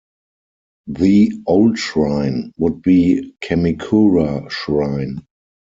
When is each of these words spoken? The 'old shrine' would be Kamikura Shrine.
The 0.87 1.31
'old 1.45 1.77
shrine' 1.77 2.53
would 2.57 2.81
be 2.81 3.35
Kamikura 3.39 4.49
Shrine. 4.49 5.27